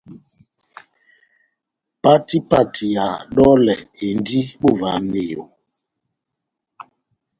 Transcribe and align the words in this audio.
Pati 2.03 2.37
pati 2.49 2.85
ya 2.95 3.07
dolɛ 3.35 3.75
endi 4.05 4.39
bovahaniyo. 4.61 5.43